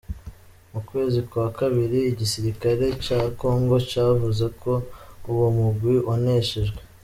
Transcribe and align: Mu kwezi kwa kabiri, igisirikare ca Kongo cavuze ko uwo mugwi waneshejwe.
Mu 0.71 0.79
kwezi 0.89 1.19
kwa 1.29 1.47
kabiri, 1.57 1.99
igisirikare 2.11 2.85
ca 3.05 3.19
Kongo 3.39 3.75
cavuze 3.89 4.45
ko 4.61 4.73
uwo 5.31 5.47
mugwi 5.57 5.93
waneshejwe. 6.09 6.79